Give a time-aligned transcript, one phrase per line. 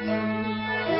[0.00, 0.12] 有
[0.42, 0.93] 你。